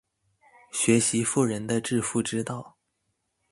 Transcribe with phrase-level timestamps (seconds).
[0.71, 2.75] 學習富人的致富之道